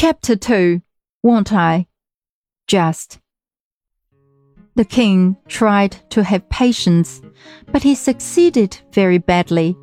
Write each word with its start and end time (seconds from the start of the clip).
Chapter 0.00 0.36
2 0.36 0.80
Won't 1.24 1.52
I? 1.52 1.88
Just. 2.68 3.18
The 4.76 4.84
king 4.84 5.36
tried 5.48 5.96
to 6.10 6.22
have 6.22 6.48
patience, 6.50 7.20
but 7.72 7.82
he 7.82 7.96
succeeded 7.96 8.78
very 8.92 9.18
badly. 9.18 9.76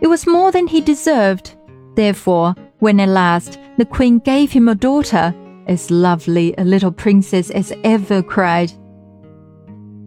It 0.00 0.08
was 0.08 0.26
more 0.26 0.50
than 0.50 0.66
he 0.66 0.80
deserved. 0.80 1.54
Therefore, 1.94 2.56
when 2.80 2.98
at 2.98 3.10
last 3.10 3.60
the 3.78 3.84
queen 3.84 4.18
gave 4.18 4.50
him 4.50 4.66
a 4.66 4.74
daughter, 4.74 5.32
as 5.68 5.88
lovely 5.88 6.52
a 6.58 6.64
little 6.64 6.90
princess 6.90 7.50
as 7.50 7.72
ever 7.84 8.24
cried. 8.24 8.72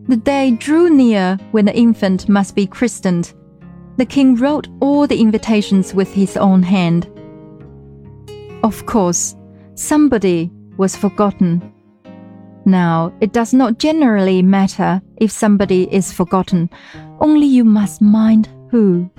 The 0.10 0.18
day 0.18 0.52
drew 0.52 0.90
near 0.90 1.38
when 1.52 1.64
the 1.64 1.78
infant 1.78 2.28
must 2.28 2.54
be 2.54 2.68
christened. 2.68 3.34
The 3.96 4.06
king 4.06 4.36
wrote 4.36 4.68
all 4.82 5.08
the 5.08 5.22
invitations 5.22 5.94
with 5.94 6.14
his 6.14 6.36
own 6.36 6.64
hand. 6.64 7.10
Of 8.64 8.86
course, 8.86 9.37
somebody 9.78 10.52
was 10.78 10.96
forgotten. 10.96 11.74
Now, 12.66 13.14
it 13.22 13.32
does 13.32 13.54
not 13.54 13.78
generally 13.78 14.42
matter 14.42 15.02
if 15.18 15.32
somebody 15.32 15.88
is 15.94 16.12
forgotten, 16.12 16.70
only 17.20 17.46
you 17.46 17.64
must 17.64 18.02
mind 18.02 18.50
who. 18.70 19.10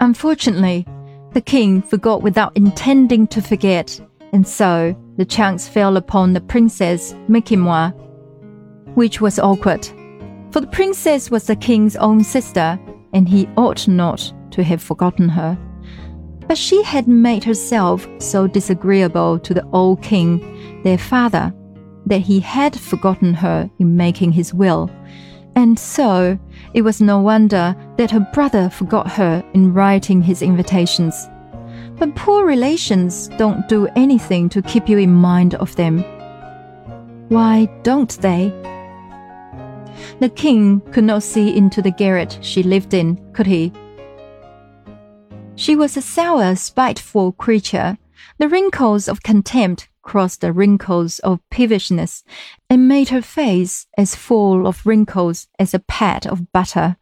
Unfortunately, 0.00 0.86
the 1.32 1.40
king 1.40 1.80
forgot 1.82 2.22
without 2.22 2.56
intending 2.56 3.26
to 3.28 3.40
forget, 3.40 3.98
and 4.32 4.46
so 4.46 4.94
the 5.16 5.24
chance 5.24 5.68
fell 5.68 5.96
upon 5.96 6.32
the 6.32 6.40
princess 6.40 7.14
Makemnoit, 7.28 7.94
which 8.94 9.20
was 9.20 9.38
awkward. 9.38 9.86
For 10.50 10.60
the 10.60 10.66
princess 10.66 11.30
was 11.30 11.46
the 11.46 11.56
king's 11.56 11.96
own 11.96 12.24
sister, 12.24 12.78
and 13.12 13.28
he 13.28 13.48
ought 13.56 13.86
not 13.86 14.32
to 14.50 14.64
have 14.64 14.82
forgotten 14.82 15.28
her. 15.28 15.56
But 16.50 16.58
she 16.58 16.82
had 16.82 17.06
made 17.06 17.44
herself 17.44 18.08
so 18.18 18.48
disagreeable 18.48 19.38
to 19.38 19.54
the 19.54 19.64
old 19.66 20.02
king, 20.02 20.82
their 20.82 20.98
father, 20.98 21.54
that 22.06 22.22
he 22.22 22.40
had 22.40 22.74
forgotten 22.74 23.34
her 23.34 23.70
in 23.78 23.96
making 23.96 24.32
his 24.32 24.52
will. 24.52 24.90
And 25.54 25.78
so 25.78 26.36
it 26.74 26.82
was 26.82 27.00
no 27.00 27.20
wonder 27.20 27.76
that 27.98 28.10
her 28.10 28.28
brother 28.34 28.68
forgot 28.68 29.08
her 29.12 29.44
in 29.54 29.72
writing 29.72 30.22
his 30.22 30.42
invitations. 30.42 31.14
But 32.00 32.16
poor 32.16 32.44
relations 32.44 33.28
don't 33.38 33.68
do 33.68 33.86
anything 33.94 34.48
to 34.48 34.60
keep 34.60 34.88
you 34.88 34.98
in 34.98 35.12
mind 35.12 35.54
of 35.54 35.76
them. 35.76 36.00
Why 37.28 37.66
don't 37.84 38.18
they? 38.22 38.48
The 40.18 40.30
king 40.30 40.80
could 40.90 41.04
not 41.04 41.22
see 41.22 41.56
into 41.56 41.80
the 41.80 41.92
garret 41.92 42.40
she 42.42 42.64
lived 42.64 42.92
in, 42.92 43.20
could 43.34 43.46
he? 43.46 43.72
She 45.60 45.76
was 45.76 45.94
a 45.94 46.00
sour, 46.00 46.56
spiteful 46.56 47.32
creature. 47.32 47.98
The 48.38 48.48
wrinkles 48.48 49.08
of 49.08 49.22
contempt 49.22 49.90
crossed 50.00 50.40
the 50.40 50.54
wrinkles 50.54 51.18
of 51.18 51.46
peevishness 51.50 52.24
and 52.70 52.88
made 52.88 53.10
her 53.10 53.20
face 53.20 53.86
as 53.98 54.14
full 54.14 54.66
of 54.66 54.86
wrinkles 54.86 55.48
as 55.58 55.74
a 55.74 55.78
pat 55.78 56.24
of 56.24 56.50
butter. 56.50 56.96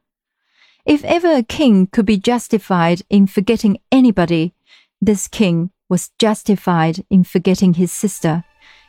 If 0.85 1.05
ever 1.05 1.37
a 1.37 1.45
king 1.45 1.87
could 1.87 2.05
be 2.05 2.19
justified 2.19 3.03
in 3.09 3.29
forgetting 3.29 3.79
anybody, 3.93 4.55
this 5.01 5.29
king 5.29 5.71
was 5.89 6.11
justified 6.19 7.05
in 7.09 7.23
forgetting 7.23 7.75
his 7.75 7.93
sister, 7.93 8.43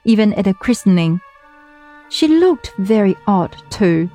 even 0.03 0.33
at 0.33 0.47
a 0.47 0.55
christening. 0.55 1.21
She 2.09 2.27
looked 2.27 2.73
very 2.79 3.15
odd, 3.27 3.55
too. 3.69 4.09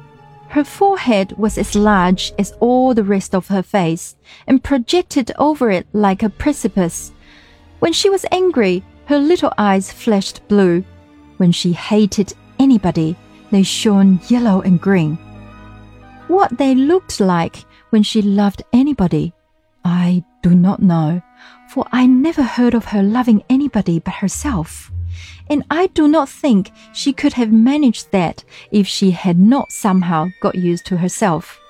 Her 0.55 0.63
forehead 0.63 1.37
was 1.37 1.59
as 1.59 1.75
large 1.75 2.33
as 2.39 2.53
all 2.61 2.95
the 2.95 3.03
rest 3.03 3.35
of 3.35 3.49
her 3.49 3.61
face 3.61 4.15
and 4.47 4.63
projected 4.63 5.33
over 5.37 5.69
it 5.69 5.85
like 5.93 6.23
a 6.23 6.31
precipice. 6.31 7.11
When 7.81 7.93
she 7.93 8.09
was 8.09 8.25
angry, 8.31 8.85
her 9.07 9.19
little 9.19 9.53
eyes 9.59 9.91
flashed 9.91 10.47
blue. 10.47 10.85
When 11.39 11.51
she 11.51 11.73
hated 11.73 12.35
anybody, 12.61 13.17
they 13.51 13.65
shone 13.65 14.21
yellow 14.29 14.61
and 14.61 14.81
green. 14.81 15.17
What 16.29 16.57
they 16.57 16.77
looked 16.77 17.19
like 17.19 17.65
when 17.91 18.05
she 18.05 18.23
loved 18.23 18.63
anybody, 18.73 19.33
I 19.85 20.23
do 20.41 20.55
not 20.55 20.81
know, 20.81 21.21
for 21.71 21.85
I 21.91 22.07
never 22.07 22.45
heard 22.45 22.75
of 22.75 22.85
her 22.85 23.03
loving 23.03 23.43
anybody 23.51 23.99
but 23.99 24.15
herself. 24.15 24.93
And 25.49 25.65
I 25.71 25.89
do 25.89 26.09
not 26.09 26.29
think 26.29 26.71
she 26.93 27.13
could 27.13 27.35
have 27.35 27.53
managed 27.53 28.11
that 28.13 28.45
if 28.71 28.87
she 28.87 29.11
had 29.11 29.39
not 29.39 29.73
somehow 29.73 30.29
got 30.41 30.55
used 30.55 30.87
to 30.87 30.99
herself. 30.99 31.61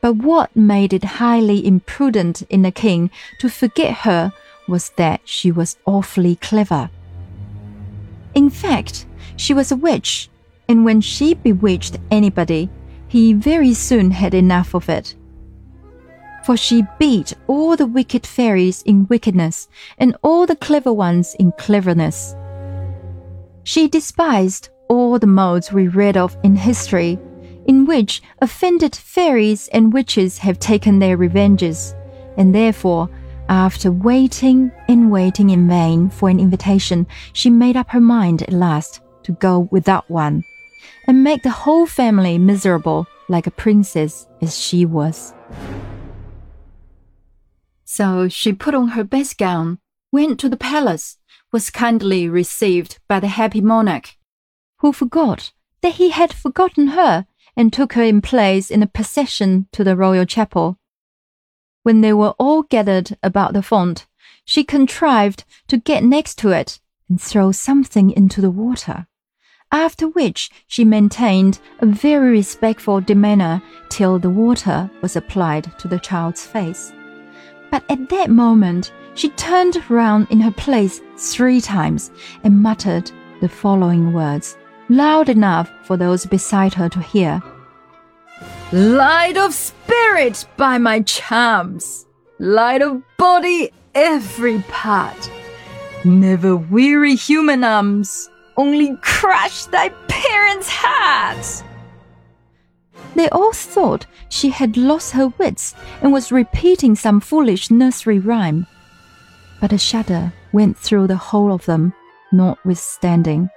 But 0.00 0.14
what 0.14 0.54
made 0.56 0.92
it 0.92 1.04
highly 1.04 1.66
imprudent 1.66 2.42
in 2.42 2.62
the 2.62 2.70
king 2.70 3.10
to 3.38 3.48
forget 3.48 3.98
her 3.98 4.32
was 4.66 4.90
that 4.96 5.20
she 5.24 5.52
was 5.52 5.76
awfully 5.84 6.36
clever. 6.36 6.90
In 8.34 8.48
fact, 8.48 9.06
she 9.36 9.52
was 9.52 9.70
a 9.70 9.76
witch, 9.76 10.30
and 10.68 10.84
when 10.84 11.00
she 11.00 11.34
bewitched 11.34 11.98
anybody, 12.10 12.70
he 13.08 13.32
very 13.32 13.74
soon 13.74 14.12
had 14.12 14.34
enough 14.34 14.74
of 14.74 14.88
it. 14.88 15.16
For 16.44 16.56
she 16.56 16.84
beat 16.98 17.34
all 17.46 17.76
the 17.76 17.86
wicked 17.86 18.26
fairies 18.26 18.82
in 18.82 19.06
wickedness 19.08 19.68
and 19.98 20.16
all 20.22 20.46
the 20.46 20.56
clever 20.56 20.92
ones 20.92 21.34
in 21.38 21.52
cleverness. 21.52 22.34
She 23.64 23.88
despised 23.88 24.70
all 24.88 25.18
the 25.18 25.26
modes 25.26 25.72
we 25.72 25.88
read 25.88 26.16
of 26.16 26.36
in 26.42 26.56
history, 26.56 27.18
in 27.66 27.84
which 27.84 28.22
offended 28.40 28.96
fairies 28.96 29.68
and 29.68 29.92
witches 29.92 30.38
have 30.38 30.58
taken 30.58 30.98
their 30.98 31.16
revenges, 31.16 31.94
and 32.36 32.54
therefore 32.54 33.10
after 33.50 33.90
waiting 33.90 34.70
and 34.88 35.10
waiting 35.10 35.50
in 35.50 35.68
vain 35.68 36.08
for 36.08 36.28
an 36.28 36.38
invitation, 36.38 37.06
she 37.32 37.50
made 37.50 37.76
up 37.76 37.90
her 37.90 38.00
mind 38.00 38.42
at 38.42 38.52
last 38.52 39.00
to 39.24 39.32
go 39.32 39.68
without 39.72 40.08
one 40.08 40.44
and 41.06 41.24
make 41.24 41.42
the 41.42 41.50
whole 41.50 41.86
family 41.86 42.38
miserable 42.38 43.06
like 43.28 43.48
a 43.48 43.50
princess 43.50 44.28
as 44.40 44.56
she 44.56 44.86
was. 44.86 45.34
So 47.92 48.28
she 48.28 48.52
put 48.52 48.72
on 48.72 48.90
her 48.90 49.02
best 49.02 49.36
gown, 49.36 49.80
went 50.12 50.38
to 50.38 50.48
the 50.48 50.56
palace, 50.56 51.18
was 51.50 51.70
kindly 51.70 52.28
received 52.28 53.00
by 53.08 53.18
the 53.18 53.26
happy 53.26 53.60
monarch, 53.60 54.16
who 54.78 54.92
forgot 54.92 55.50
that 55.80 55.94
he 55.94 56.10
had 56.10 56.32
forgotten 56.32 56.94
her 56.98 57.26
and 57.56 57.72
took 57.72 57.94
her 57.94 58.04
in 58.04 58.20
place 58.20 58.70
in 58.70 58.84
a 58.84 58.86
procession 58.86 59.66
to 59.72 59.82
the 59.82 59.96
royal 59.96 60.24
chapel. 60.24 60.78
When 61.82 62.00
they 62.00 62.12
were 62.12 62.36
all 62.38 62.62
gathered 62.62 63.18
about 63.24 63.54
the 63.54 63.62
font, 63.62 64.06
she 64.44 64.62
contrived 64.62 65.42
to 65.66 65.76
get 65.76 66.04
next 66.04 66.38
to 66.38 66.50
it 66.50 66.78
and 67.08 67.20
throw 67.20 67.50
something 67.50 68.12
into 68.12 68.40
the 68.40 68.52
water. 68.52 69.08
After 69.72 70.06
which 70.06 70.48
she 70.68 70.84
maintained 70.84 71.58
a 71.80 71.86
very 71.86 72.30
respectful 72.30 73.00
demeanor 73.00 73.60
till 73.88 74.20
the 74.20 74.30
water 74.30 74.88
was 75.02 75.16
applied 75.16 75.76
to 75.80 75.88
the 75.88 75.98
child's 75.98 76.46
face. 76.46 76.92
But 77.70 77.84
at 77.88 78.08
that 78.08 78.30
moment, 78.30 78.92
she 79.14 79.30
turned 79.30 79.90
round 79.90 80.28
in 80.30 80.40
her 80.40 80.50
place 80.50 81.00
three 81.16 81.60
times 81.60 82.10
and 82.42 82.62
muttered 82.62 83.10
the 83.40 83.48
following 83.48 84.12
words, 84.12 84.56
loud 84.88 85.28
enough 85.28 85.70
for 85.84 85.96
those 85.96 86.26
beside 86.26 86.74
her 86.74 86.88
to 86.88 87.00
hear. 87.00 87.42
Light 88.72 89.36
of 89.36 89.52
spirit 89.52 90.46
by 90.56 90.78
my 90.78 91.00
charms, 91.02 92.06
light 92.38 92.82
of 92.82 93.02
body 93.16 93.72
every 93.94 94.60
part. 94.68 95.30
Never 96.04 96.56
weary 96.56 97.14
human 97.14 97.64
arms, 97.64 98.30
only 98.56 98.96
crush 99.02 99.66
thy 99.66 99.90
parents' 100.08 100.68
hearts. 100.70 101.62
They 103.14 103.28
all 103.30 103.52
thought 103.52 104.06
she 104.28 104.50
had 104.50 104.76
lost 104.76 105.12
her 105.12 105.28
wits 105.28 105.74
and 106.00 106.12
was 106.12 106.32
repeating 106.32 106.94
some 106.94 107.20
foolish 107.20 107.70
nursery 107.70 108.18
rhyme. 108.18 108.66
But 109.60 109.72
a 109.72 109.78
shudder 109.78 110.32
went 110.52 110.78
through 110.78 111.08
the 111.08 111.16
whole 111.16 111.52
of 111.52 111.66
them, 111.66 111.92
notwithstanding. 112.32 113.50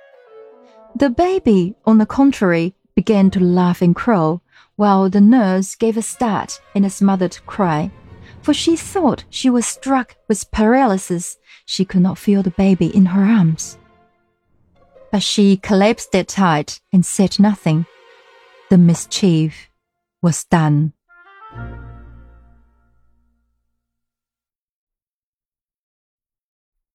The 0.96 1.10
baby, 1.10 1.76
on 1.86 1.98
the 1.98 2.06
contrary, 2.06 2.76
began 2.96 3.32
to 3.32 3.40
laugh 3.40 3.82
and 3.82 3.96
crow 3.96 4.42
while 4.76 5.10
the 5.10 5.22
nurse 5.22 5.76
gave 5.76 5.98
a 5.98 6.02
start 6.02 6.60
and 6.76 6.86
a 6.86 6.90
smothered 6.90 7.38
cry, 7.46 7.92
for 8.42 8.54
she 8.54 8.76
thought 8.76 9.24
she 9.30 9.50
was 9.50 9.66
struck 9.66 10.16
with 10.28 10.52
paralysis. 10.52 11.38
She 11.66 11.86
could 11.86 12.02
not 12.02 12.18
feel 12.18 12.44
the 12.44 12.52
baby 12.52 12.88
in 12.88 13.06
her 13.08 13.24
arms. 13.24 13.78
But 15.12 15.24
she 15.24 15.58
collapsed 15.58 16.14
it 16.16 16.28
tight 16.28 16.82
and 16.92 17.06
said 17.06 17.40
nothing. 17.40 17.86
The 18.74 18.80
mischief 18.80 19.70
was 20.24 20.46
done. 20.46 20.94